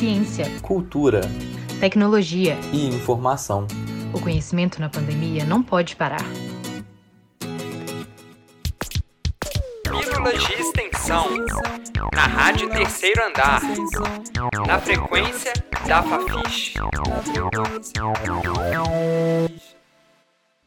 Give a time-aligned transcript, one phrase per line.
[0.00, 1.20] ciência, cultura,
[1.78, 3.66] tecnologia e informação.
[4.14, 6.24] O conhecimento na pandemia não pode parar.
[9.82, 11.26] Pílulas de extensão.
[12.14, 13.60] Na Rádio Terceiro Andar.
[14.66, 15.52] Na frequência
[15.86, 16.78] da Fafiche.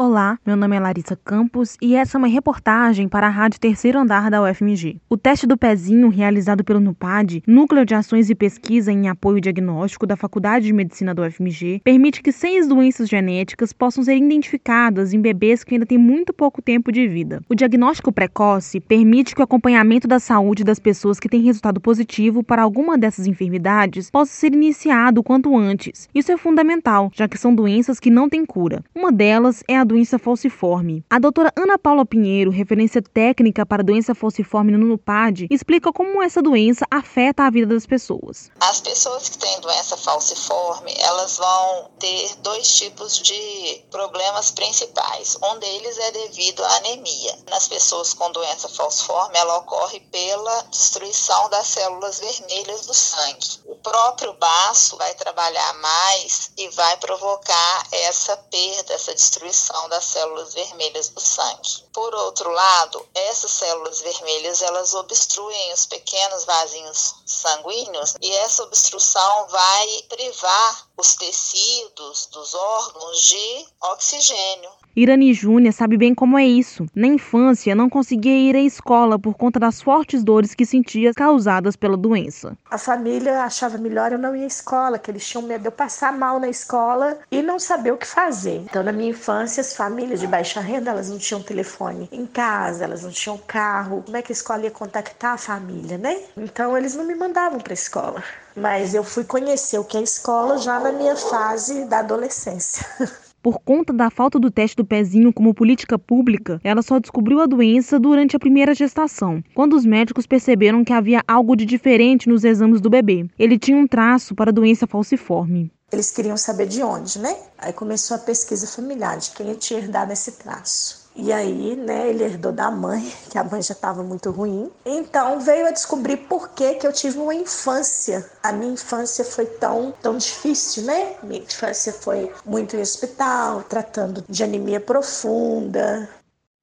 [0.00, 3.98] Olá, meu nome é Larissa Campos e essa é uma reportagem para a Rádio Terceiro
[3.98, 5.00] Andar da UFMG.
[5.10, 10.06] O teste do pezinho, realizado pelo NUPAD, Núcleo de Ações e Pesquisa em Apoio Diagnóstico
[10.06, 15.20] da Faculdade de Medicina da UFMG, permite que seis doenças genéticas possam ser identificadas em
[15.20, 17.42] bebês que ainda têm muito pouco tempo de vida.
[17.48, 22.44] O diagnóstico precoce permite que o acompanhamento da saúde das pessoas que têm resultado positivo
[22.44, 26.08] para alguma dessas enfermidades possa ser iniciado quanto antes.
[26.14, 28.84] Isso é fundamental, já que são doenças que não têm cura.
[28.94, 31.04] Uma delas é a doença falciforme.
[31.10, 36.22] A doutora Ana Paula Pinheiro, referência técnica para a doença falciforme no NUPAD, explica como
[36.22, 38.50] essa doença afeta a vida das pessoas.
[38.60, 45.36] As pessoas que têm doença falciforme, elas vão ter dois tipos de problemas principais.
[45.42, 47.38] Um deles é devido à anemia.
[47.50, 53.60] Nas pessoas com doença falciforme, ela ocorre pela destruição das células vermelhas do sangue.
[53.66, 60.54] O próprio baço vai trabalhar mais e vai provocar essa perda, essa destruição das células
[60.54, 61.84] vermelhas do sangue.
[61.92, 69.46] Por outro lado, essas células vermelhas elas obstruem os pequenos vasinhos sanguíneos e essa obstrução
[69.48, 74.68] vai privar os tecidos dos órgãos de oxigênio.
[74.96, 76.84] Irani Júnior sabe bem como é isso.
[76.92, 81.76] Na infância, não conseguia ir à escola por conta das fortes dores que sentia causadas
[81.76, 82.58] pela doença.
[82.68, 85.72] A família achava melhor eu não ir à escola, que eles tinham medo de eu
[85.72, 88.56] passar mal na escola e não saber o que fazer.
[88.68, 92.82] Então, na minha infância, as famílias de baixa renda, elas não tinham telefone em casa,
[92.82, 94.02] elas não tinham carro.
[94.04, 96.24] Como é que a escola ia contactar a família, né?
[96.36, 98.24] Então, eles não me mandavam para a escola.
[98.56, 102.86] Mas eu fui conhecer o que é escola já na minha fase da adolescência.
[103.40, 107.46] Por conta da falta do teste do pezinho como política pública, ela só descobriu a
[107.46, 112.42] doença durante a primeira gestação, quando os médicos perceberam que havia algo de diferente nos
[112.44, 113.26] exames do bebê.
[113.38, 115.70] Ele tinha um traço para a doença falciforme.
[115.90, 117.34] Eles queriam saber de onde, né?
[117.56, 121.07] Aí começou a pesquisa familiar de quem tinha herdado esse traço.
[121.18, 124.70] E aí, né, ele herdou da mãe, que a mãe já estava muito ruim.
[124.86, 128.24] Então veio a descobrir por que, que eu tive uma infância.
[128.40, 131.16] A minha infância foi tão, tão difícil, né?
[131.22, 136.08] Minha infância foi muito em hospital, tratando de anemia profunda,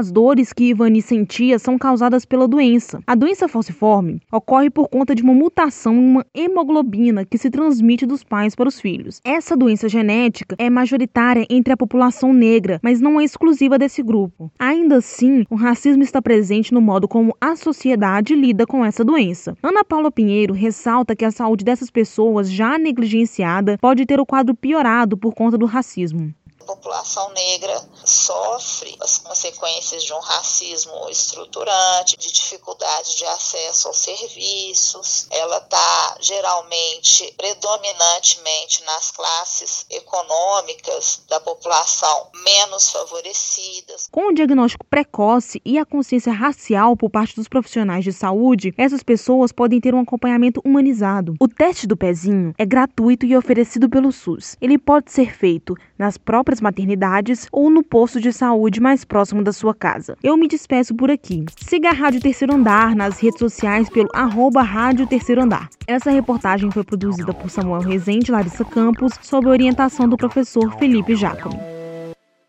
[0.00, 3.02] as dores que Ivani sentia são causadas pela doença.
[3.06, 8.06] A doença falciforme ocorre por conta de uma mutação em uma hemoglobina que se transmite
[8.06, 9.20] dos pais para os filhos.
[9.22, 14.50] Essa doença genética é majoritária entre a população negra, mas não é exclusiva desse grupo.
[14.58, 19.54] Ainda assim, o racismo está presente no modo como a sociedade lida com essa doença.
[19.62, 24.54] Ana Paula Pinheiro ressalta que a saúde dessas pessoas já negligenciada pode ter o quadro
[24.54, 26.32] piorado por conta do racismo
[26.64, 35.26] população negra sofre as consequências de um racismo estruturante, de dificuldade de acesso aos serviços.
[35.30, 44.08] Ela está geralmente, predominantemente nas classes econômicas da população menos favorecidas.
[44.10, 49.02] Com o diagnóstico precoce e a consciência racial por parte dos profissionais de saúde, essas
[49.02, 51.34] pessoas podem ter um acompanhamento humanizado.
[51.40, 54.56] O teste do pezinho é gratuito e oferecido pelo SUS.
[54.60, 59.52] Ele pode ser feito nas próprias maternidades ou no posto de saúde mais próximo da
[59.52, 60.16] sua casa.
[60.22, 61.44] Eu me despeço por aqui.
[61.58, 65.68] Siga a Rádio Terceiro Andar nas redes sociais pelo arroba Rádio Terceiro Andar.
[65.86, 71.14] Essa reportagem foi produzida por Samuel Rezende e Larissa Campos, sob orientação do professor Felipe
[71.14, 71.79] Jacome.